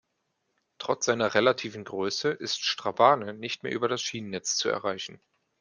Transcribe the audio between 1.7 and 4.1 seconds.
Größe ist Strabane nicht mehr über das